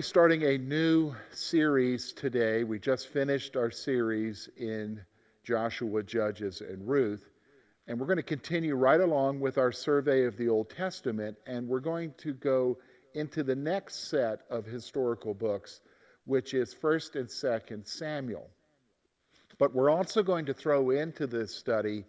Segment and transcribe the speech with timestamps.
[0.00, 2.64] be starting a new series today.
[2.64, 4.98] We just finished our series in
[5.44, 7.28] Joshua, Judges, and Ruth.
[7.86, 11.36] And we're going to continue right along with our survey of the Old Testament.
[11.46, 12.78] And we're going to go
[13.12, 15.82] into the next set of historical books,
[16.24, 18.48] which is 1st and 2nd Samuel.
[19.58, 22.06] But we're also going to throw into this study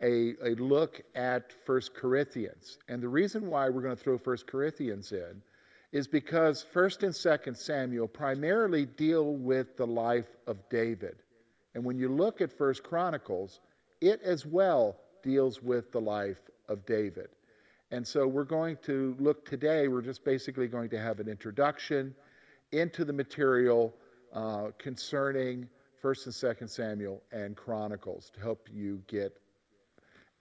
[0.00, 2.78] a, a look at First Chronicles.
[2.88, 5.42] And the reason why we're going to throw First Chronicles in
[5.94, 11.14] is because 1st and 2nd Samuel primarily deal with the life of David.
[11.76, 13.60] And when you look at First Chronicles,
[14.00, 17.28] it as well deals with the life of David.
[17.92, 22.12] And so we're going to look today, we're just basically going to have an introduction
[22.72, 23.94] into the material
[24.32, 25.68] uh, concerning
[26.02, 29.38] 1st and 2nd Samuel and Chronicles to help you get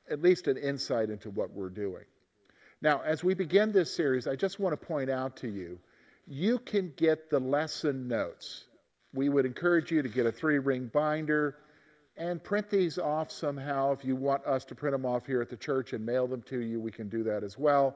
[0.10, 2.06] at least an insight into what we're doing.
[2.84, 5.80] Now, as we begin this series, I just want to point out to you
[6.28, 8.66] you can get the lesson notes.
[9.14, 11.56] We would encourage you to get a three ring binder
[12.18, 13.94] and print these off somehow.
[13.94, 16.42] If you want us to print them off here at the church and mail them
[16.44, 17.96] to you, we can do that as well.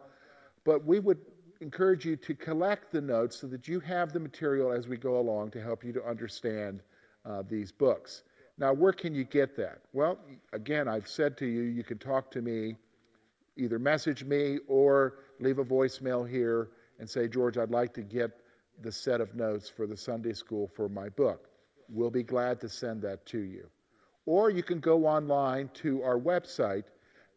[0.63, 1.19] But we would
[1.59, 5.19] encourage you to collect the notes so that you have the material as we go
[5.19, 6.81] along to help you to understand
[7.25, 8.23] uh, these books.
[8.57, 9.79] Now, where can you get that?
[9.91, 10.17] Well,
[10.53, 12.75] again, I've said to you, you can talk to me,
[13.57, 16.69] either message me or leave a voicemail here
[16.99, 18.31] and say, George, I'd like to get
[18.81, 21.49] the set of notes for the Sunday school for my book.
[21.89, 23.67] We'll be glad to send that to you.
[24.25, 26.83] Or you can go online to our website,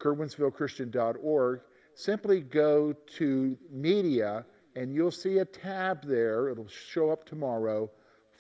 [0.01, 1.61] kerwinsvillechristian.org.
[1.95, 4.45] Simply go to media
[4.77, 6.49] and you'll see a tab there.
[6.49, 7.91] It'll show up tomorrow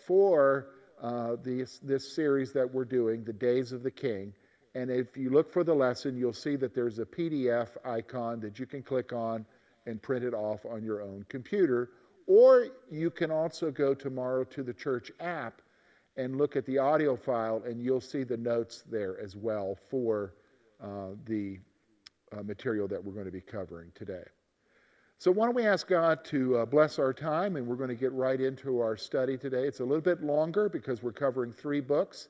[0.07, 0.69] for
[1.03, 4.33] uh, this, this series that we're doing, The Days of the King.
[4.75, 8.59] And if you look for the lesson, you'll see that there's a PDF icon that
[8.59, 9.45] you can click on
[9.87, 11.91] and print it off on your own computer.
[12.27, 15.61] Or you can also go tomorrow to the church app
[16.17, 20.35] and look at the audio file, and you'll see the notes there as well for
[20.83, 21.59] uh, the
[22.37, 24.25] uh, material that we're going to be covering today.
[25.19, 27.95] So, why don't we ask God to uh, bless our time, and we're going to
[27.95, 29.65] get right into our study today.
[29.65, 32.29] It's a little bit longer because we're covering three books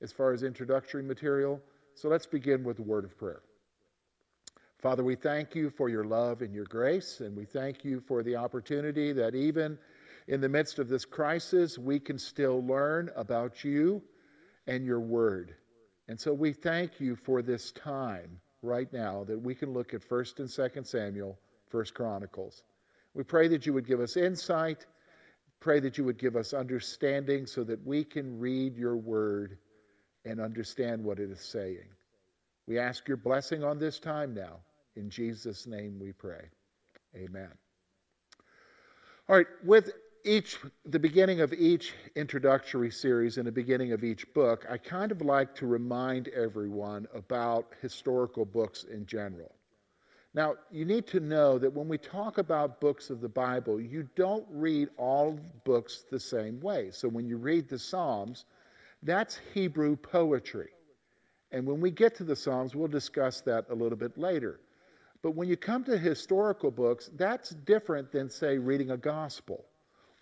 [0.00, 1.60] as far as introductory material.
[1.94, 3.42] So, let's begin with a word of prayer.
[4.78, 8.24] Father, we thank you for your love and your grace, and we thank you for
[8.24, 9.78] the opportunity that even
[10.26, 14.02] in the midst of this crisis, we can still learn about you
[14.66, 15.54] and your word.
[16.08, 20.00] And so we thank you for this time right now that we can look at
[20.00, 21.38] 1st and 2nd Samuel,
[21.72, 22.64] 1st Chronicles.
[23.14, 24.86] We pray that you would give us insight,
[25.60, 29.58] pray that you would give us understanding so that we can read your word
[30.24, 31.88] and understand what it is saying.
[32.66, 34.58] We ask your blessing on this time now.
[34.96, 36.50] In Jesus' name we pray.
[37.16, 37.50] Amen.
[39.28, 39.92] All right, with
[40.24, 45.10] each the beginning of each introductory series and the beginning of each book, I kind
[45.10, 49.52] of like to remind everyone about historical books in general.
[50.34, 54.08] Now, you need to know that when we talk about books of the Bible, you
[54.16, 56.90] don't read all books the same way.
[56.90, 58.46] So when you read the Psalms,
[59.02, 60.70] that's Hebrew poetry.
[61.50, 64.60] And when we get to the Psalms, we'll discuss that a little bit later.
[65.22, 69.66] But when you come to historical books, that's different than, say, reading a gospel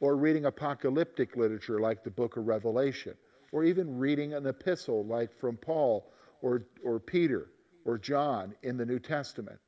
[0.01, 3.15] or reading apocalyptic literature like the book of Revelation,
[3.53, 6.11] or even reading an epistle like from Paul
[6.43, 7.51] or, or Peter
[7.85, 9.59] or John in the New Testament.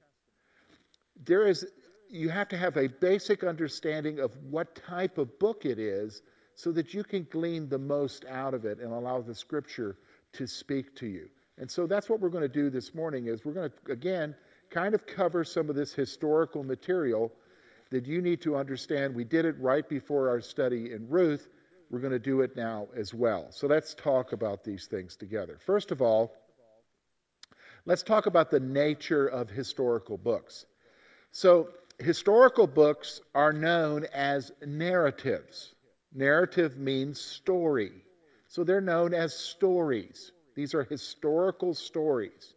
[1.25, 1.67] There is,
[2.09, 6.23] you have to have a basic understanding of what type of book it is
[6.55, 9.97] so that you can glean the most out of it and allow the scripture
[10.33, 11.29] to speak to you.
[11.59, 14.35] And so that's what we're going to do this morning is we're going to again
[14.71, 17.33] kind of cover some of this historical material
[17.91, 19.15] that you need to understand.
[19.15, 21.49] We did it right before our study in Ruth.
[21.91, 23.49] We're going to do it now as well.
[23.51, 25.59] So let's talk about these things together.
[25.65, 26.33] First of all,
[27.85, 30.65] let's talk about the nature of historical books.
[31.33, 35.75] So, historical books are known as narratives.
[36.15, 37.93] Narrative means story.
[38.49, 40.33] So, they're known as stories.
[40.55, 42.55] These are historical stories.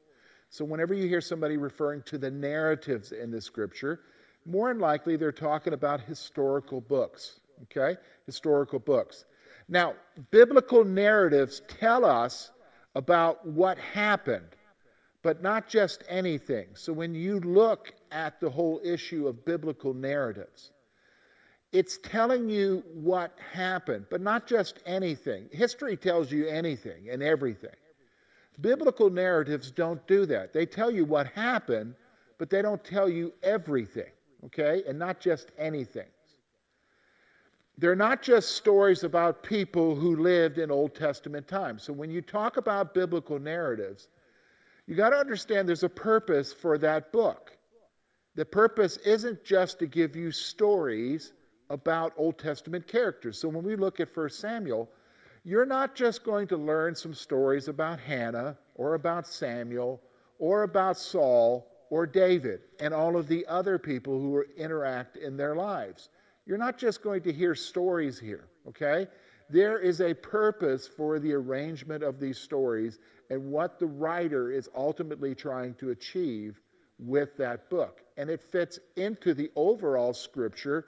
[0.50, 4.02] So, whenever you hear somebody referring to the narratives in the scripture,
[4.46, 8.00] more than likely they're talking about historical books, okay?
[8.26, 9.26] Historical books.
[9.68, 9.96] Now,
[10.32, 12.52] biblical narratives tell us
[12.94, 14.56] about what happened,
[15.24, 16.68] but not just anything.
[16.76, 20.72] So when you look at the whole issue of biblical narratives,
[21.76, 25.50] it's telling you what happened, but not just anything.
[25.52, 27.76] History tells you anything and everything.
[28.62, 30.54] Biblical narratives don't do that.
[30.54, 31.96] They tell you what happened,
[32.38, 34.12] but they don't tell you everything
[34.46, 34.84] okay?
[34.88, 36.08] And not just anything.
[37.78, 41.84] they're not just stories about people who lived in Old Testament times.
[41.84, 44.08] So when you talk about biblical narratives,
[44.88, 47.58] you got to understand there's a purpose for that book.
[48.36, 51.34] The purpose isn't just to give you stories
[51.70, 53.40] about Old Testament characters.
[53.40, 54.90] So when we look at 1 Samuel,
[55.44, 60.02] you're not just going to learn some stories about Hannah or about Samuel
[60.40, 65.56] or about Saul or David and all of the other people who interact in their
[65.56, 66.10] lives.
[66.46, 69.08] You're not just going to hear stories here, okay?
[69.50, 74.70] There is a purpose for the arrangement of these stories and what the writer is
[74.76, 76.60] ultimately trying to achieve
[76.98, 78.02] with that book.
[78.18, 80.88] And it fits into the overall scripture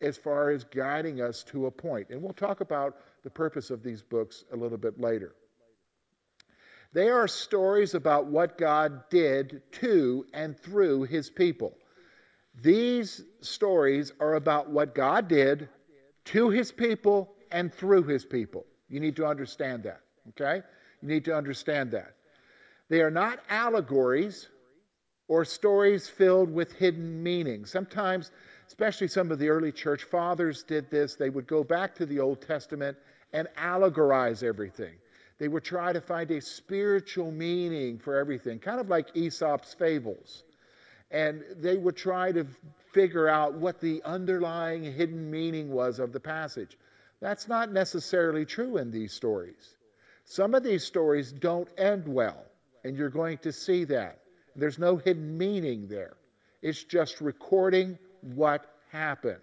[0.00, 2.08] as far as guiding us to a point.
[2.10, 5.34] And we'll talk about the purpose of these books a little bit later.
[6.92, 11.76] They are stories about what God did to and through his people.
[12.62, 15.68] These stories are about what God did
[16.26, 18.64] to his people and through his people.
[18.88, 20.00] You need to understand that,
[20.30, 20.62] okay?
[21.02, 22.14] You need to understand that.
[22.88, 24.48] They are not allegories
[25.28, 27.70] or stories filled with hidden meanings.
[27.70, 28.30] Sometimes,
[28.66, 32.20] especially some of the early church fathers did this, they would go back to the
[32.20, 32.96] Old Testament
[33.32, 34.94] and allegorize everything.
[35.38, 40.44] They would try to find a spiritual meaning for everything, kind of like Aesop's fables
[41.10, 42.46] and they would try to
[42.92, 46.78] figure out what the underlying hidden meaning was of the passage.
[47.20, 49.76] That's not necessarily true in these stories.
[50.24, 52.44] Some of these stories don't end well,
[52.84, 54.18] and you're going to see that.
[54.56, 56.16] There's no hidden meaning there,
[56.62, 59.40] it's just recording what happened.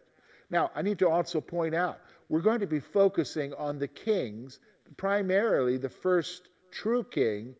[0.50, 2.00] Now, I need to also point out
[2.30, 4.60] we're going to be focusing on the kings,
[4.98, 7.56] primarily the first true king,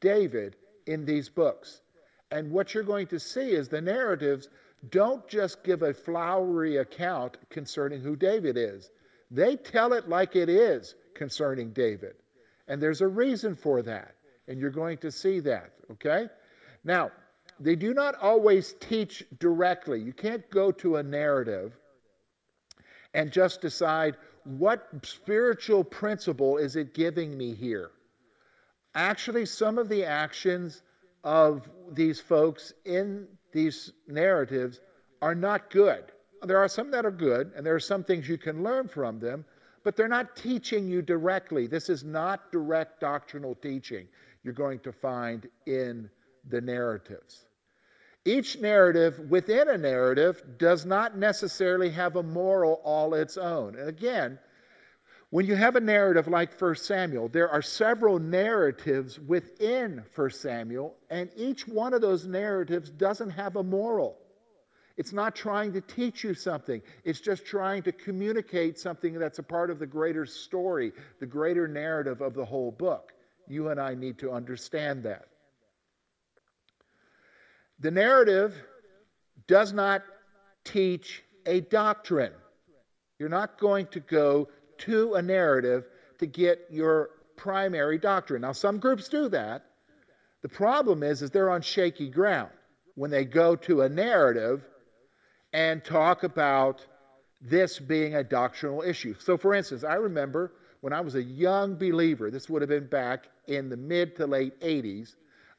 [0.00, 1.82] David, in these books.
[2.30, 4.48] And what you're going to see is the narratives
[4.90, 8.90] don't just give a flowery account concerning who David is,
[9.30, 12.14] they tell it like it is concerning David.
[12.68, 14.14] And there's a reason for that.
[14.48, 16.28] And you're going to see that, okay?
[16.84, 17.10] Now,
[17.60, 20.00] they do not always teach directly.
[20.00, 21.76] You can't go to a narrative
[23.14, 27.90] and just decide what spiritual principle is it giving me here.
[28.94, 30.82] Actually, some of the actions
[31.24, 34.80] of these folks in these narratives
[35.22, 36.04] are not good.
[36.42, 39.18] There are some that are good, and there are some things you can learn from
[39.18, 39.44] them,
[39.82, 41.66] but they're not teaching you directly.
[41.66, 44.06] This is not direct doctrinal teaching
[44.44, 46.08] you're going to find in
[46.48, 47.45] the narratives.
[48.26, 53.76] Each narrative within a narrative does not necessarily have a moral all its own.
[53.76, 54.40] And again,
[55.30, 60.96] when you have a narrative like 1 Samuel, there are several narratives within 1 Samuel,
[61.08, 64.18] and each one of those narratives doesn't have a moral.
[64.96, 69.42] It's not trying to teach you something, it's just trying to communicate something that's a
[69.44, 73.12] part of the greater story, the greater narrative of the whole book.
[73.46, 75.28] You and I need to understand that.
[77.80, 78.54] The narrative
[79.46, 80.02] does not
[80.64, 82.32] teach a doctrine.
[83.18, 85.86] You're not going to go to a narrative
[86.18, 88.42] to get your primary doctrine.
[88.42, 89.64] Now, some groups do that.
[90.42, 92.50] The problem is, is they're on shaky ground
[92.94, 94.64] when they go to a narrative
[95.52, 96.84] and talk about
[97.40, 99.14] this being a doctrinal issue.
[99.18, 102.86] So, for instance, I remember when I was a young believer, this would have been
[102.86, 105.16] back in the mid to late 80s,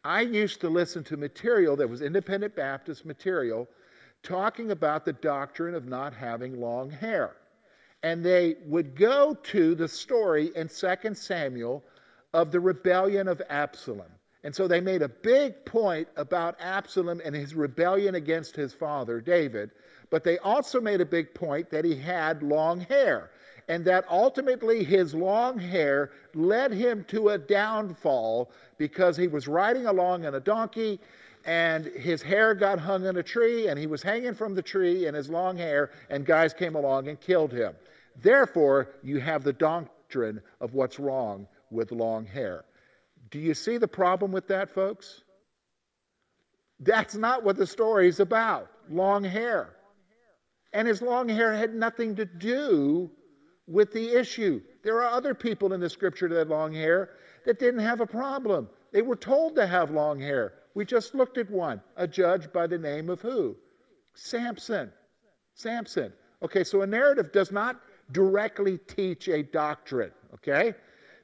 [0.07, 3.67] I used to listen to material that was independent Baptist material
[4.23, 7.35] talking about the doctrine of not having long hair.
[8.03, 11.83] And they would go to the story in 2 Samuel
[12.33, 14.07] of the rebellion of Absalom.
[14.45, 19.19] And so they made a big point about Absalom and his rebellion against his father,
[19.19, 19.71] David,
[20.09, 23.29] but they also made a big point that he had long hair
[23.67, 29.86] and that ultimately his long hair led him to a downfall because he was riding
[29.86, 31.00] along on a donkey
[31.45, 35.07] and his hair got hung in a tree and he was hanging from the tree
[35.07, 37.74] in his long hair and guys came along and killed him.
[38.21, 42.65] Therefore, you have the doctrine of what's wrong with long hair.
[43.29, 45.24] Do you see the problem with that, folks?
[46.79, 49.74] That's not what the story is about long hair.
[50.74, 53.09] And his long hair had nothing to do
[53.67, 54.62] with the issue.
[54.83, 57.12] There are other people in the scripture that had long hair
[57.45, 58.69] that didn't have a problem.
[58.91, 60.53] They were told to have long hair.
[60.74, 63.55] We just looked at one, a judge by the name of who?
[64.13, 64.91] Samson.
[65.53, 66.13] Samson.
[66.43, 67.81] Okay, so a narrative does not
[68.12, 70.74] directly teach a doctrine, okay?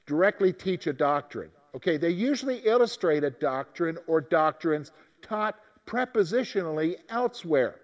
[0.06, 1.50] Directly teach a doctrine.
[1.76, 7.76] Okay, they usually illustrate a doctrine or doctrines taught prepositionally elsewhere.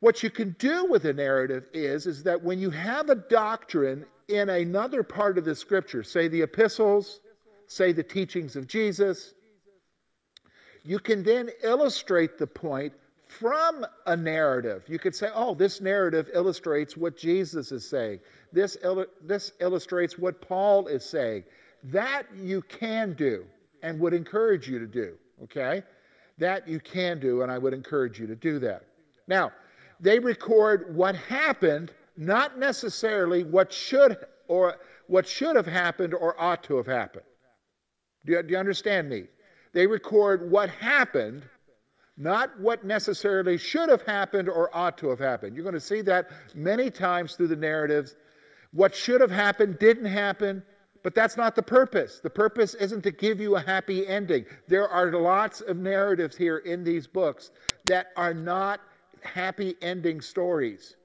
[0.00, 4.04] What you can do with a narrative is, is that when you have a doctrine
[4.28, 7.20] in another part of the scripture, say the epistles,
[7.66, 9.34] say the teachings of Jesus,
[10.84, 12.92] you can then illustrate the point
[13.28, 14.84] from a narrative.
[14.86, 18.20] You could say, oh, this narrative illustrates what Jesus is saying.
[18.52, 18.76] This,
[19.22, 21.44] this illustrates what Paul is saying.
[21.84, 23.44] That you can do
[23.82, 25.82] and would encourage you to do, okay?
[26.38, 28.84] That you can do, and I would encourage you to do that.
[29.26, 29.52] Now,
[30.00, 34.16] they record what happened, not necessarily what should
[34.48, 34.76] or
[35.06, 37.24] what should have happened or ought to have happened.
[38.24, 39.24] Do you, do you understand me?
[39.72, 41.44] They record what happened,
[42.16, 45.54] not what necessarily should have happened or ought to have happened.
[45.54, 48.16] You're going to see that many times through the narratives.
[48.72, 50.62] What should have happened didn't happen,
[51.02, 52.20] but that's not the purpose.
[52.20, 54.44] The purpose isn't to give you a happy ending.
[54.66, 57.50] There are lots of narratives here in these books
[57.84, 58.80] that are not
[59.26, 60.96] happy ending stories.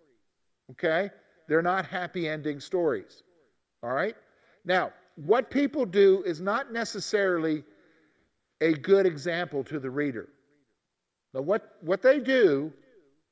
[0.71, 1.09] Okay?
[1.47, 3.23] They're not happy ending stories.
[3.83, 4.15] All right?
[4.63, 7.63] Now, what people do is not necessarily
[8.61, 10.29] a good example to the reader.
[11.33, 12.71] Now, what, what they do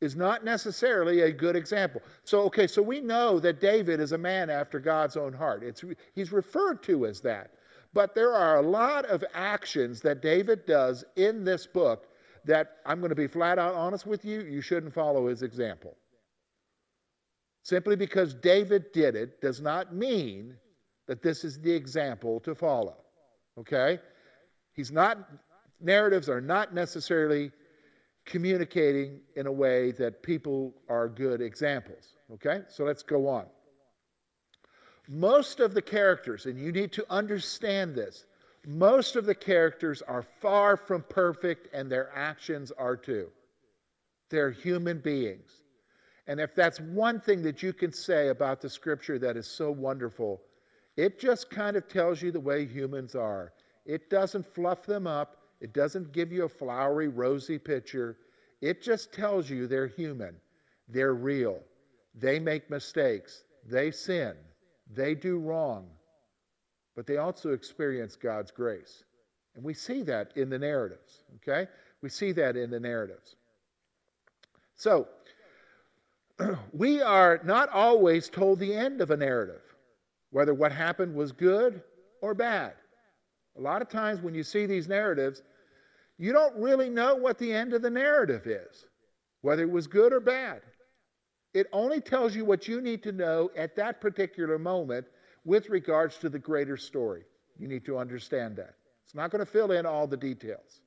[0.02, 2.02] is not necessarily a good example.
[2.24, 5.64] So, okay, so we know that David is a man after God's own heart.
[5.64, 5.84] It's,
[6.16, 7.52] he's referred to as that.
[7.94, 12.08] But there are a lot of actions that David does in this book
[12.46, 15.96] that I'm going to be flat out honest with you, you shouldn't follow his example.
[17.64, 20.56] Simply because David did it does not mean
[21.08, 22.98] that this is the example to follow.
[23.58, 24.00] Okay?
[24.74, 25.18] He's not,
[25.82, 27.52] narratives are not necessarily
[28.26, 32.14] communicating in a way that people are good examples.
[32.34, 32.62] Okay?
[32.70, 33.46] So let's go on.
[35.08, 38.26] Most of the characters, and you need to understand this,
[38.70, 43.30] most of the characters are far from perfect, and their actions are too.
[44.30, 45.64] They're human beings.
[46.28, 49.72] And if that's one thing that you can say about the scripture that is so
[49.72, 50.40] wonderful,
[50.98, 53.54] it just kind of tells you the way humans are.
[53.88, 58.18] It doesn't fluff them up, it doesn't give you a flowery, rosy picture.
[58.62, 60.36] It just tells you they're human,
[60.88, 61.60] they're real,
[62.14, 64.36] they make mistakes, they sin,
[64.94, 65.88] they do wrong
[66.96, 69.04] but they also experience God's grace.
[69.56, 71.70] And we see that in the narratives, okay?
[72.02, 73.36] We see that in the narratives.
[74.76, 75.08] So,
[76.72, 79.62] we are not always told the end of a narrative,
[80.32, 81.82] whether what happened was good
[82.22, 82.74] or bad.
[83.58, 85.42] A lot of times when you see these narratives,
[86.18, 88.86] you don't really know what the end of the narrative is,
[89.42, 90.62] whether it was good or bad.
[91.54, 95.08] It only tells you what you need to know at that particular moment
[95.50, 97.24] with regards to the greater story.
[97.58, 98.76] You need to understand that.
[99.04, 100.82] It's not going to fill in all the details.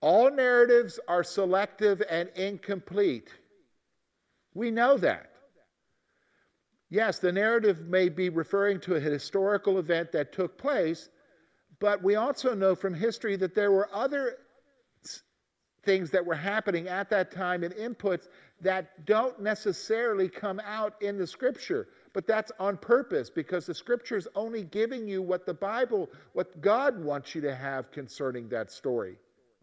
[0.00, 3.28] All narratives are selective and incomplete.
[4.54, 5.30] We know that.
[6.90, 11.08] Yes, the narrative may be referring to a historical event that took place,
[11.78, 14.34] but we also know from history that there were other
[15.84, 18.26] things that were happening at that time and inputs
[18.60, 21.86] that don't necessarily come out in the scripture.
[22.14, 26.60] But that's on purpose because the scripture is only giving you what the Bible, what
[26.62, 29.16] God wants you to have concerning that story.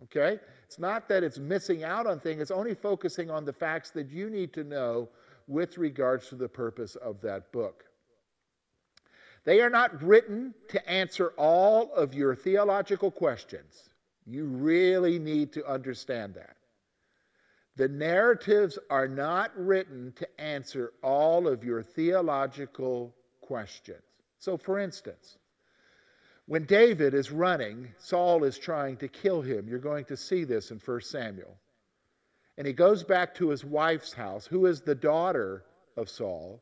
[0.03, 0.38] Okay?
[0.65, 4.10] It's not that it's missing out on things, it's only focusing on the facts that
[4.10, 5.08] you need to know
[5.48, 7.86] with regards to the purpose of that book.
[9.46, 13.89] They are not written to answer all of your theological questions.
[14.27, 16.58] You really need to understand that.
[17.75, 24.01] The narratives are not written to answer all of your theological questions.
[24.40, 25.38] So, for instance,
[26.48, 29.68] when David is running, Saul is trying to kill him.
[29.68, 31.56] You're going to see this in 1 Samuel.
[32.58, 35.63] And he goes back to his wife's house, who is the daughter
[35.96, 36.62] of Saul.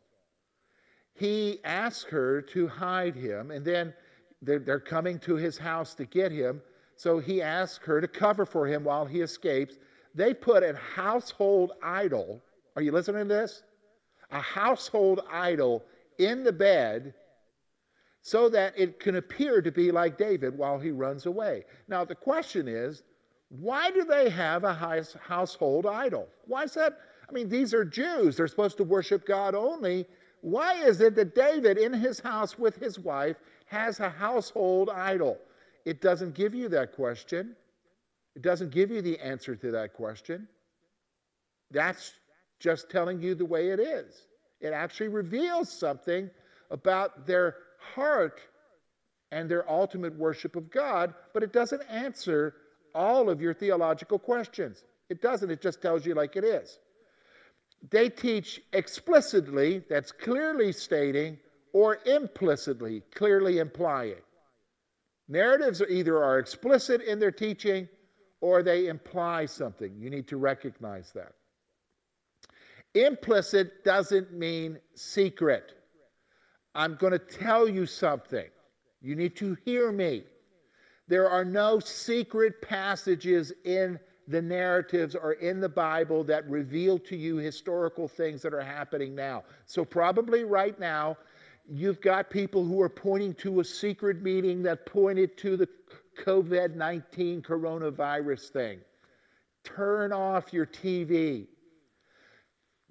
[1.14, 3.94] He asks her to hide him, and then
[4.42, 6.62] they're, they're coming to his house to get him.
[6.96, 9.78] So he asks her to cover for him while he escapes.
[10.16, 12.42] They put a household idol,
[12.76, 13.64] are you listening to this?
[14.32, 15.84] A household idol
[16.18, 17.14] in the bed
[18.22, 21.66] so that it can appear to be like David while he runs away.
[21.88, 23.04] Now, the question is
[23.50, 26.28] why do they have a household idol?
[26.46, 27.00] Why is that?
[27.28, 28.38] I mean, these are Jews.
[28.38, 30.06] They're supposed to worship God only.
[30.42, 35.38] Why is it that David, in his house with his wife, has a household idol?
[35.86, 37.56] It doesn't give you that question.
[38.40, 40.48] It doesn't give you the answer to that question.
[41.72, 42.14] That's
[42.58, 44.28] just telling you the way it is.
[44.62, 46.30] It actually reveals something
[46.72, 47.58] about their
[47.94, 48.40] heart
[49.34, 52.56] and their ultimate worship of God, but it doesn't answer
[52.96, 54.86] all of your theological questions.
[55.10, 56.80] It doesn't, it just tells you like it is.
[57.92, 61.38] they teach explicitly, that's clearly stating,
[61.74, 64.22] or implicitly, clearly implying.
[65.28, 67.90] Narratives are either are explicit in their teaching
[68.42, 69.94] or they imply something.
[69.98, 71.34] You need to recognize that.
[72.96, 75.74] Implicit doesn't mean secret.
[76.76, 78.48] I'm going to tell you something.
[79.02, 80.24] You need to hear me.
[81.08, 87.18] There are no secret passages in the narratives or in the Bible that reveal to
[87.18, 89.44] you historical things that are happening now.
[89.66, 91.18] So, probably right now,
[91.68, 95.68] you've got people who are pointing to a secret meeting that pointed to the
[96.26, 98.80] COVID 19 coronavirus thing.
[99.64, 101.48] Turn off your TV.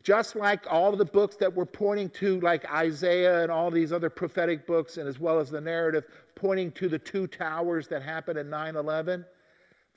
[0.03, 4.09] Just like all the books that we're pointing to, like Isaiah and all these other
[4.09, 6.05] prophetic books, and as well as the narrative
[6.35, 9.25] pointing to the two towers that happened in 9 11,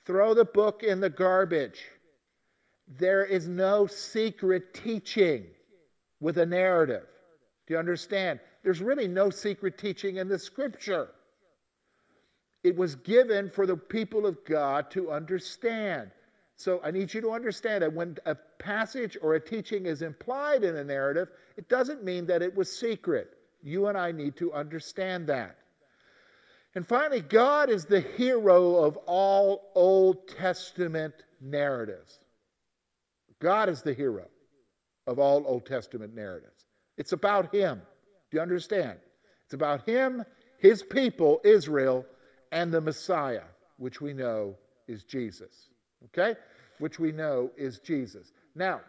[0.04, 1.84] throw the book in the garbage.
[2.98, 5.46] There is no secret teaching
[6.20, 7.06] with a narrative.
[7.66, 8.40] Do you understand?
[8.62, 11.10] There's really no secret teaching in the scripture.
[12.64, 16.10] It was given for the people of God to understand.
[16.56, 20.62] So I need you to understand that when a passage or a teaching is implied
[20.62, 23.30] in a narrative, it doesn't mean that it was secret.
[23.62, 25.56] You and I need to understand that.
[26.74, 32.20] And finally, God is the hero of all Old Testament narratives.
[33.40, 34.28] God is the hero
[35.06, 36.64] of all Old Testament narratives.
[36.96, 37.82] It's about Him.
[38.30, 38.98] Do you understand?
[39.44, 40.24] It's about Him,
[40.58, 42.06] His people, Israel,
[42.52, 43.42] and the Messiah,
[43.78, 44.54] which we know
[44.86, 45.70] is Jesus.
[46.04, 46.38] Okay?
[46.78, 48.32] Which we know is Jesus.
[48.54, 48.82] Now,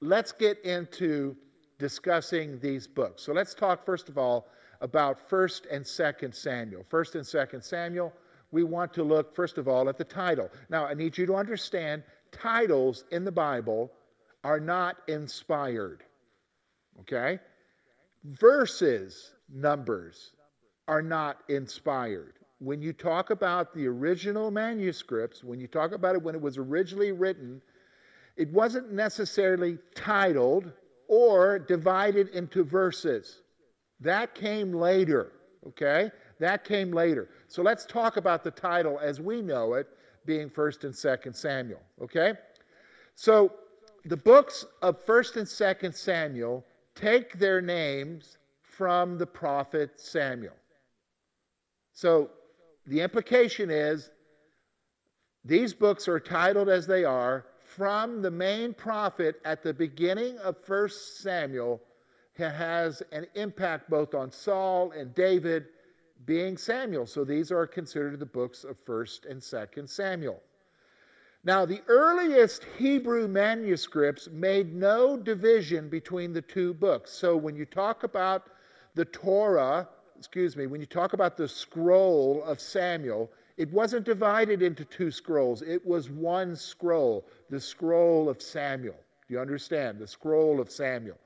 [0.00, 1.34] let's get into
[1.78, 3.22] discussing these books.
[3.22, 4.46] So let's talk, first of all,
[4.80, 6.84] about 1st and 2nd Samuel.
[6.90, 8.12] 1st and 2nd Samuel,
[8.50, 10.50] we want to look, first of all, at the title.
[10.68, 13.90] Now, I need you to understand titles in the Bible
[14.44, 16.02] are not inspired.
[17.00, 17.38] Okay?
[18.24, 20.32] Verses, numbers,
[20.92, 22.34] are not inspired.
[22.58, 26.58] When you talk about the original manuscripts, when you talk about it when it was
[26.58, 27.62] originally written,
[28.36, 30.70] it wasn't necessarily titled
[31.08, 33.40] or divided into verses.
[34.00, 35.32] That came later,
[35.66, 36.10] okay?
[36.40, 37.30] That came later.
[37.48, 39.86] So let's talk about the title as we know it
[40.26, 42.34] being 1st and 2nd Samuel, okay?
[43.14, 43.54] So
[44.04, 50.52] the books of 1st and 2nd Samuel take their names from the prophet Samuel.
[51.92, 52.30] So
[52.86, 54.10] the implication is
[55.44, 60.56] these books are titled as they are from the main prophet at the beginning of
[60.66, 61.80] 1 Samuel
[62.34, 65.66] has an impact both on Saul and David
[66.24, 67.06] being Samuel.
[67.06, 70.40] So these are considered the books of 1st and 2nd Samuel.
[71.44, 77.10] Now, the earliest Hebrew manuscripts made no division between the two books.
[77.10, 78.50] So when you talk about
[78.94, 84.62] the Torah, excuse me, when you talk about the scroll of Samuel, it wasn't divided
[84.62, 85.62] into two scrolls.
[85.62, 88.96] It was one scroll, the scroll of Samuel.
[89.28, 89.98] Do you understand?
[89.98, 91.18] The scroll of Samuel.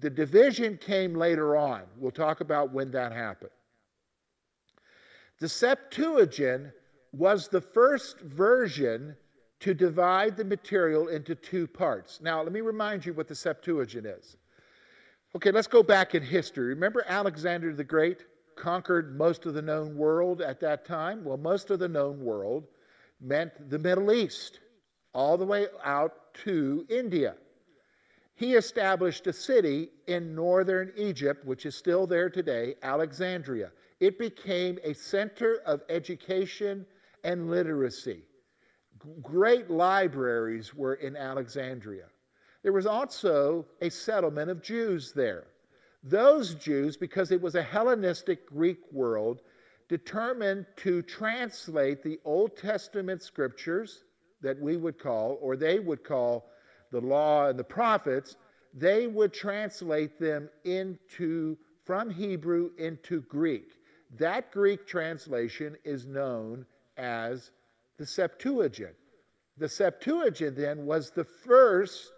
[0.00, 1.82] The division came later on.
[1.98, 3.50] We'll talk about when that happened.
[5.38, 6.70] The Septuagint
[7.12, 9.16] was the first version
[9.60, 12.20] to divide the material into two parts.
[12.20, 14.36] Now, let me remind you what the Septuagint is.
[15.34, 16.66] Okay, let's go back in history.
[16.66, 21.24] Remember Alexander the Great conquered most of the known world at that time?
[21.24, 22.64] Well, most of the known world
[23.18, 24.60] meant the Middle East,
[25.14, 27.36] all the way out to India.
[28.34, 33.72] He established a city in northern Egypt, which is still there today, Alexandria.
[34.00, 36.84] It became a center of education
[37.24, 38.24] and literacy.
[39.22, 42.06] Great libraries were in Alexandria.
[42.62, 45.44] There was also a settlement of Jews there.
[46.04, 49.42] Those Jews, because it was a Hellenistic Greek world,
[49.88, 54.04] determined to translate the Old Testament scriptures
[54.40, 56.50] that we would call, or they would call,
[56.90, 58.36] the law and the prophets,
[58.74, 63.72] they would translate them into from Hebrew into Greek.
[64.18, 67.50] That Greek translation is known as
[67.98, 68.94] the Septuagint.
[69.56, 72.12] The Septuagint then was the first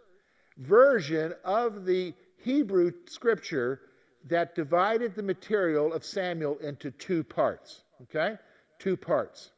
[0.58, 3.80] version of the Hebrew scripture
[4.26, 7.82] that divided the material of Samuel into two parts.
[8.02, 8.36] Okay?
[8.78, 9.50] Two parts.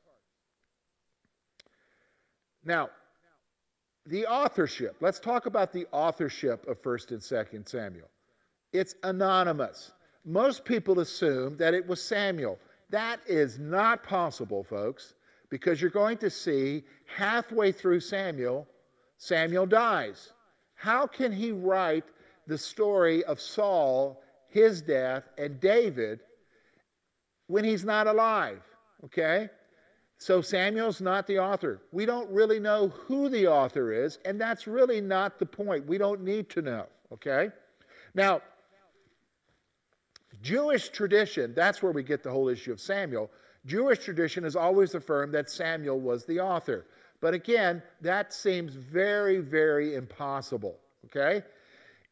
[2.64, 2.90] Now,
[4.06, 4.96] the authorship.
[5.00, 8.08] Let's talk about the authorship of 1st and 2nd Samuel.
[8.72, 9.92] It's anonymous.
[10.24, 12.58] Most people assume that it was Samuel.
[12.90, 15.14] That is not possible, folks,
[15.50, 18.66] because you're going to see halfway through Samuel,
[19.18, 20.32] Samuel dies.
[20.76, 22.04] How can he write
[22.46, 26.20] the story of Saul, his death, and David
[27.48, 28.62] when he's not alive?
[29.04, 29.50] Okay?
[30.18, 31.82] So Samuel's not the author.
[31.92, 35.86] We don't really know who the author is, and that's really not the point.
[35.86, 36.86] We don't need to know.
[37.12, 37.50] Okay?
[38.14, 38.40] Now,
[40.42, 43.30] Jewish tradition, that's where we get the whole issue of Samuel.
[43.66, 46.86] Jewish tradition has always affirmed that Samuel was the author.
[47.20, 50.78] But again, that seems very, very impossible.
[51.06, 51.42] Okay?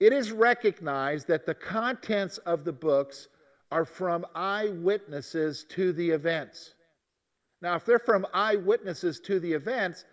[0.00, 3.28] It is recognized that the contents of the books
[3.70, 6.74] are from eyewitnesses to the events.
[7.60, 10.04] Now, if they're from eyewitnesses to the events,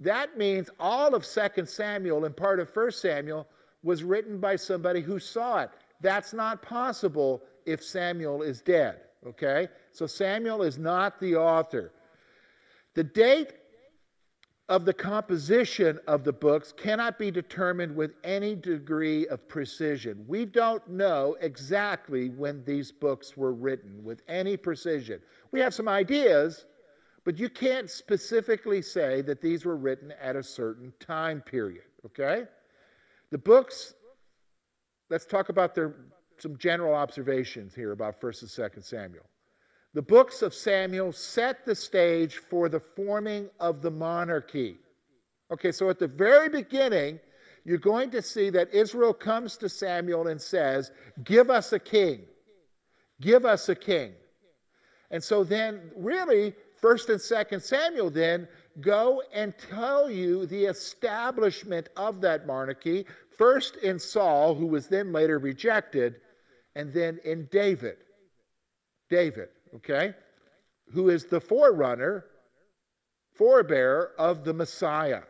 [0.00, 3.46] that means all of 2 Samuel and part of 1 Samuel
[3.82, 5.70] was written by somebody who saw it.
[6.00, 9.68] That's not possible if Samuel is dead, okay?
[9.92, 11.92] So Samuel is not the author.
[12.94, 13.52] The date
[14.68, 20.24] of the composition of the books cannot be determined with any degree of precision.
[20.26, 25.20] We don't know exactly when these books were written with any precision.
[25.52, 26.66] We have some ideas,
[27.24, 32.44] but you can't specifically say that these were written at a certain time period, okay?
[33.30, 33.94] The books,
[35.10, 35.94] let's talk about their,
[36.38, 39.26] some general observations here about 1st and 2nd Samuel.
[39.96, 44.76] The books of Samuel set the stage for the forming of the monarchy.
[45.50, 47.18] Okay, so at the very beginning,
[47.64, 50.92] you're going to see that Israel comes to Samuel and says,
[51.24, 52.26] Give us a king.
[53.22, 54.12] Give us a king.
[55.10, 58.48] And so then, really, 1st and 2nd Samuel then
[58.82, 63.06] go and tell you the establishment of that monarchy,
[63.38, 66.16] first in Saul, who was then later rejected,
[66.74, 67.96] and then in David.
[69.08, 70.14] David okay,
[70.92, 72.24] who is the forerunner,
[73.38, 75.22] forebearer of the Messiah.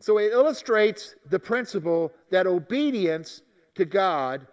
[0.00, 3.42] So it illustrates the principle that obedience
[3.74, 4.46] to God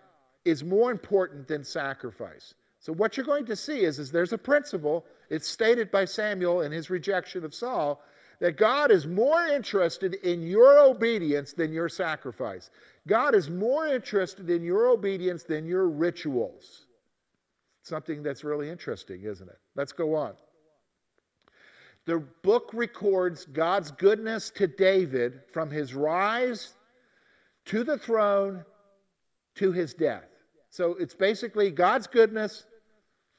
[0.44, 2.54] is more important than sacrifice.
[2.80, 6.62] So what you're going to see is, is there's a principle, it's stated by Samuel
[6.62, 8.02] in his rejection of Saul,
[8.40, 12.70] that God is more interested in your obedience than your sacrifice.
[13.08, 16.85] God is more interested in your obedience than your rituals
[17.86, 19.60] something that's really interesting, isn't it?
[19.76, 20.34] Let's go on.
[22.06, 26.74] The book records God's goodness to David from his rise
[27.66, 28.64] to the throne
[29.56, 30.26] to his death.
[30.70, 32.66] So it's basically God's goodness,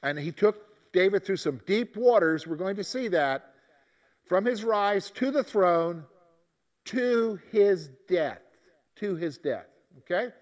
[0.03, 2.47] and he took David through some deep waters.
[2.47, 3.53] We're going to see that
[4.25, 6.03] from his rise to the throne
[6.85, 8.41] to his death.
[8.97, 9.67] To his death.
[9.99, 10.33] Okay?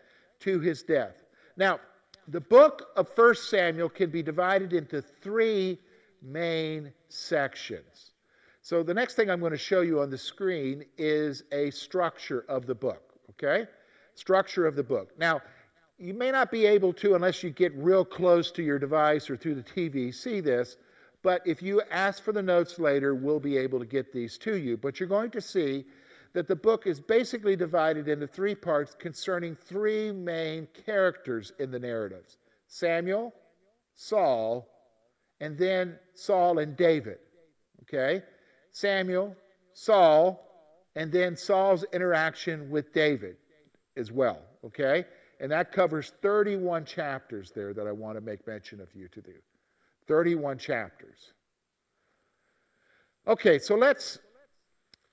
[0.41, 1.15] To his death.
[1.58, 1.80] Now,
[2.28, 5.80] the book of 1 Samuel can be divided into three
[6.22, 8.12] main sections.
[8.62, 12.46] So the next thing I'm going to show you on the screen is a structure
[12.50, 13.68] of the book, okay?
[14.16, 15.12] Structure of the book.
[15.20, 15.42] Now,
[16.00, 19.38] you may not be able to, unless you get real close to your device or
[19.38, 20.78] through the TV, see this,
[21.22, 24.58] but if you ask for the notes later, we'll be able to get these to
[24.58, 24.78] you.
[24.78, 25.86] But you're going to see
[26.36, 31.80] that the book is basically divided into three parts concerning three main characters in the
[31.80, 33.34] narratives Samuel,
[33.93, 34.67] Saul,
[35.39, 37.19] and then Saul and David.
[37.84, 38.21] Okay?
[38.71, 39.34] Samuel,
[39.74, 40.45] Saul,
[40.98, 43.38] and then Saul's interaction with David
[43.95, 44.41] as well.
[44.65, 45.06] Okay?
[45.39, 49.21] And that covers 31 chapters there that I want to make mention of you to
[49.21, 49.36] do.
[50.08, 51.32] 31 chapters.
[53.26, 54.19] Okay, so let's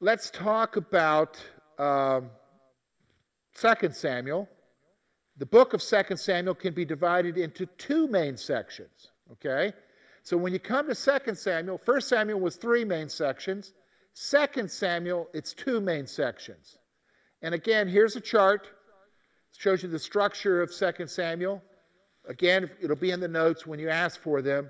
[0.03, 1.39] let's talk about
[1.79, 2.29] um,
[3.55, 4.49] 2 Samuel.
[5.39, 9.73] The book of 2 Samuel can be divided into two main sections, okay?
[10.25, 13.75] So when you come to 2 Samuel, 1 Samuel was three main sections.
[14.15, 16.79] 2 Samuel, it's two main sections.
[17.41, 18.67] And again, here's a chart.
[18.67, 21.63] It shows you the structure of 2 Samuel.
[22.29, 24.69] Again, it'll be in the notes when you ask for them.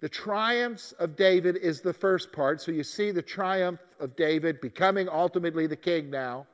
[0.00, 2.60] The triumphs of David is the first part.
[2.60, 6.46] So you see the triumph of David becoming ultimately the king now.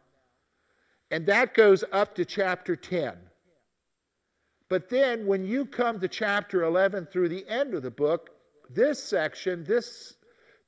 [1.11, 3.17] And that goes up to chapter 10.
[4.69, 8.31] But then when you come to chapter 11 through the end of the book,
[8.71, 10.15] this section, this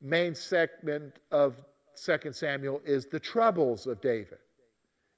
[0.03, 1.57] main segment of
[2.05, 4.39] 2 Samuel is the troubles of David.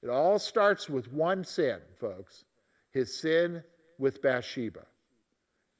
[0.03, 2.45] It all starts with one sin, folks
[2.97, 3.63] his sin
[3.99, 4.87] with Bathsheba.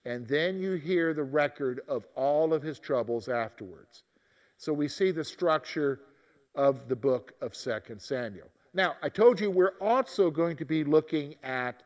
[0.07, 4.05] And then you hear the record of all of his troubles afterwards.
[4.57, 6.01] So we see the structure
[6.55, 8.47] of the book of 2 Samuel.
[8.73, 11.83] Now, I told you we're also going to be looking at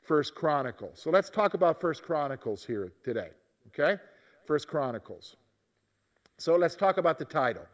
[0.00, 1.00] First Chronicles.
[1.02, 3.30] So let's talk about First Chronicles here today.
[3.66, 4.00] Okay?
[4.46, 5.34] First Chronicles.
[6.38, 7.66] So let's talk about the title.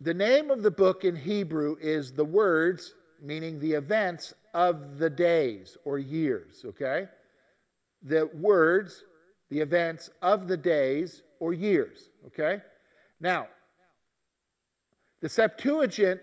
[0.00, 5.08] The name of the book in Hebrew is the words meaning the events of the
[5.08, 7.06] days or years, okay?
[8.04, 9.04] The words,
[9.50, 12.60] the events of the days or years, okay?
[13.20, 13.48] Now,
[15.20, 16.20] the Septuagint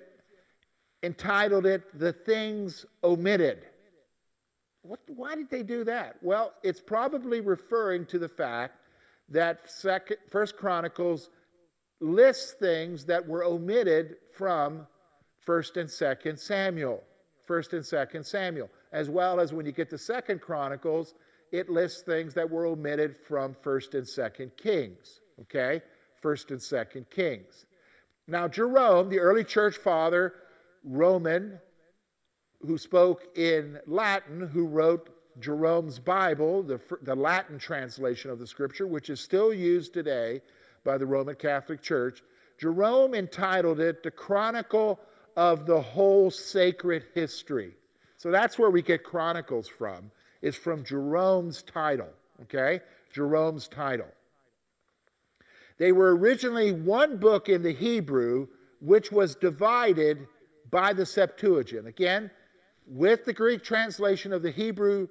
[1.03, 3.65] entitled it The Things Omitted.
[4.83, 6.17] What, why did they do that?
[6.21, 8.75] Well, it's probably referring to the fact
[9.29, 11.29] that second, First Chronicles
[11.99, 14.85] lists things that were omitted from
[15.39, 17.03] First and Second Samuel.
[17.45, 21.15] First and Second Samuel, as well as when you get to Second Chronicles,
[21.51, 25.19] it lists things that were omitted from First and Second Kings.
[25.41, 25.81] Okay,
[26.21, 27.65] First and Second Kings.
[28.27, 30.33] Now Jerome, the early church father,
[30.83, 31.59] Roman,
[32.65, 35.09] who spoke in Latin, who wrote
[35.39, 40.41] Jerome's Bible, the, the Latin translation of the scripture, which is still used today
[40.83, 42.21] by the Roman Catholic Church.
[42.59, 44.99] Jerome entitled it The Chronicle
[45.35, 47.73] of the Whole Sacred History.
[48.17, 52.09] So that's where we get Chronicles from, is from Jerome's title,
[52.43, 52.81] okay?
[53.13, 54.07] Jerome's title.
[55.77, 58.47] They were originally one book in the Hebrew,
[58.79, 60.27] which was divided
[60.69, 61.87] by the Septuagint.
[61.87, 62.29] Again,
[62.87, 65.07] with the Greek translation of the Hebrew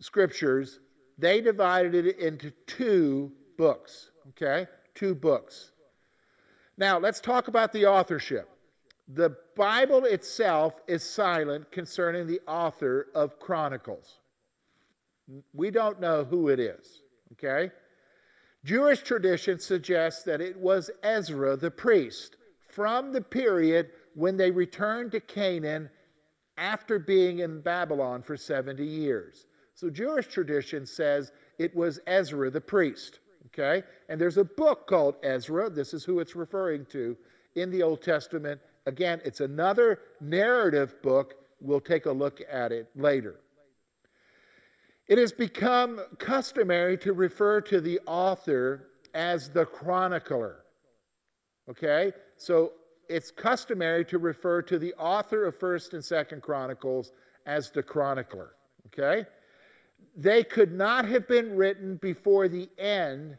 [0.00, 0.80] scriptures,
[1.16, 4.10] they divided it into two books.
[4.30, 4.66] Okay?
[4.94, 5.72] Two books.
[6.76, 8.48] Now, let's talk about the authorship.
[9.08, 14.18] The Bible itself is silent concerning the author of Chronicles.
[15.52, 17.02] We don't know who it is.
[17.32, 17.70] Okay?
[18.64, 22.36] Jewish tradition suggests that it was Ezra the priest
[22.68, 25.88] from the period when they returned to Canaan
[26.56, 29.46] after being in Babylon for 70 years.
[29.74, 33.20] So Jewish tradition says it was Ezra the priest.
[33.46, 33.86] Okay?
[34.08, 35.70] And there's a book called Ezra.
[35.70, 37.16] This is who it's referring to
[37.54, 38.60] in the Old Testament.
[38.86, 41.34] Again, it's another narrative book.
[41.60, 43.36] We'll take a look at it later.
[45.08, 50.64] It has become customary to refer to the author as the chronicler.
[51.68, 52.12] Okay?
[52.36, 52.72] So
[53.08, 57.12] it's customary to refer to the author of 1st and 2nd Chronicles
[57.46, 58.54] as the chronicler.
[58.86, 59.26] Okay?
[60.14, 63.38] They could not have been written before the end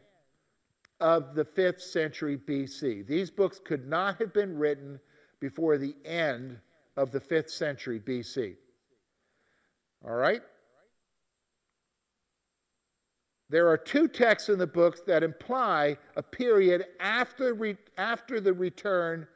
[0.98, 3.06] of the 5th century BC.
[3.06, 4.98] These books could not have been written
[5.38, 6.58] before the end
[6.96, 8.56] of the 5th century BC.
[10.04, 10.42] All right?
[13.50, 18.52] There are two texts in the books that imply a period after, re- after the
[18.52, 19.26] return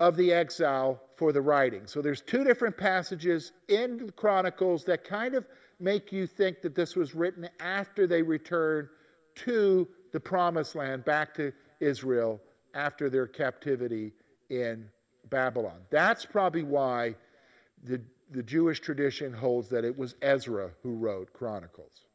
[0.00, 1.86] of the exile for the writing.
[1.86, 5.46] So there's two different passages in the Chronicles that kind of
[5.80, 8.88] make you think that this was written after they returned
[9.36, 12.40] to the promised land, back to Israel
[12.74, 14.12] after their captivity
[14.50, 14.88] in
[15.30, 15.80] Babylon.
[15.90, 17.14] That's probably why
[17.84, 22.07] the, the Jewish tradition holds that it was Ezra who wrote Chronicles.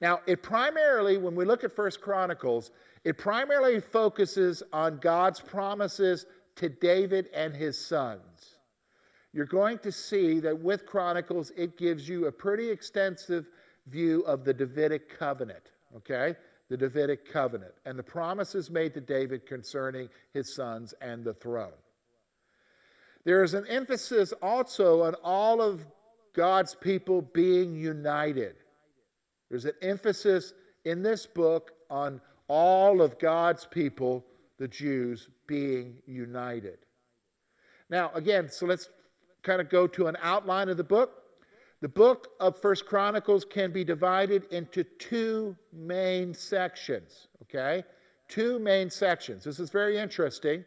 [0.00, 2.70] Now, it primarily, when we look at First Chronicles,
[3.04, 8.56] it primarily focuses on God's promises to David and his sons.
[9.32, 13.46] You're going to see that with Chronicles, it gives you a pretty extensive
[13.86, 16.34] view of the Davidic covenant, okay?
[16.68, 21.72] The Davidic covenant and the promises made to David concerning his sons and the throne.
[23.24, 25.84] There is an emphasis also on all of
[26.32, 28.56] God's people being united.
[29.50, 30.54] There's an emphasis
[30.84, 34.24] in this book on all of God's people,
[34.58, 36.78] the Jews, being united.
[37.90, 38.88] Now, again, so let's
[39.42, 41.22] kind of go to an outline of the book.
[41.80, 47.84] The book of First Chronicles can be divided into two main sections, okay?
[48.28, 49.44] Two main sections.
[49.44, 50.64] This is very interesting.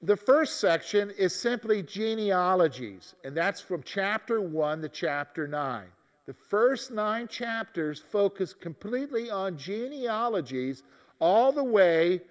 [0.00, 5.86] The first section is simply genealogies, and that's from chapter 1 to chapter 9.
[6.26, 10.82] The first nine chapters focus completely on genealogies
[11.20, 12.22] all the way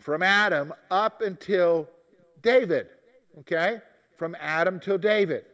[0.00, 1.88] from Adam up until
[2.42, 2.88] David.
[3.40, 3.80] Okay?
[4.16, 5.44] From Adam till David.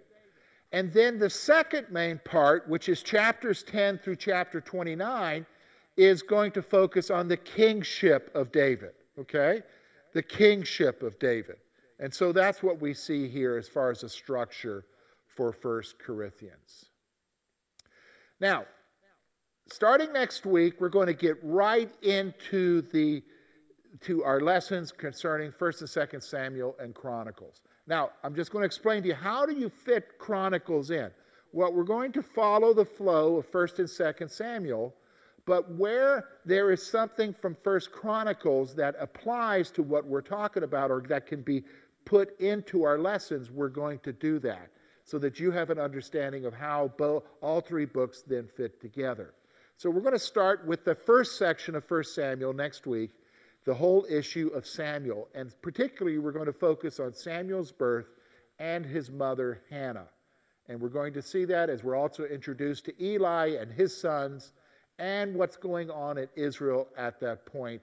[0.71, 5.45] And then the second main part, which is chapters 10 through chapter 29,
[5.97, 8.93] is going to focus on the kingship of David.
[9.19, 9.62] Okay?
[10.15, 11.57] The kingship of David.
[11.99, 14.85] And so that's what we see here as far as the structure
[15.27, 16.91] for First Chronicles.
[18.42, 18.64] Now,
[19.70, 23.22] starting next week, we're going to get right into the
[24.00, 27.62] to our lessons concerning 1st and 2nd Samuel and Chronicles.
[27.87, 31.11] Now, I'm just going to explain to you how do you fit Chronicles in?
[31.52, 34.92] Well, we're going to follow the flow of 1st and 2nd Samuel,
[35.46, 40.90] but where there is something from 1st Chronicles that applies to what we're talking about
[40.90, 41.62] or that can be
[42.07, 44.70] put into our lessons, we're going to do that
[45.05, 49.35] so that you have an understanding of how bo- all three books then fit together.
[49.77, 53.11] So we're going to start with the first section of 1 Samuel next week,
[53.65, 55.29] the whole issue of Samuel.
[55.35, 58.07] And particularly, we're going to focus on Samuel's birth
[58.59, 60.09] and his mother, Hannah.
[60.69, 64.53] And we're going to see that as we're also introduced to Eli and his sons
[64.99, 67.83] and what's going on in Israel at that point.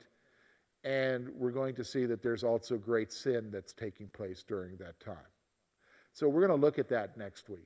[0.86, 4.98] And we're going to see that there's also great sin that's taking place during that
[5.02, 5.18] time.
[6.20, 7.66] So we're going to look at that next week.